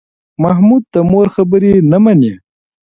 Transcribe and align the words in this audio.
محمود 0.43 0.83
د 0.93 0.95
مور 1.11 1.27
خبرې 1.35 1.73
نه 1.91 1.97
مني. 2.03 2.33